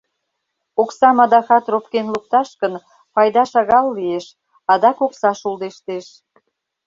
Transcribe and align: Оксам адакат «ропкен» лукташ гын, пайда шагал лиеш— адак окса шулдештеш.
Оксам 0.81 1.17
адакат 1.25 1.65
«ропкен» 1.71 2.07
лукташ 2.13 2.49
гын, 2.61 2.73
пайда 3.13 3.43
шагал 3.51 3.87
лиеш— 3.97 4.25
адак 4.71 4.97
окса 5.05 5.31
шулдештеш. 5.41 6.05